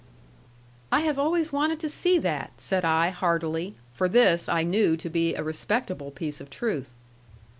[0.91, 3.75] "I have always wanted to see that," said I, heartily.
[3.93, 6.95] For this I knew to be a respectable piece of truth.